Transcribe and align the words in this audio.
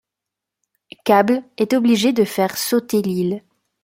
Cable 1.05 1.43
est 1.57 1.73
obligé 1.73 2.11
de 2.11 2.23
faire 2.23 2.57
sauter 2.57 3.03
l'île. 3.03 3.43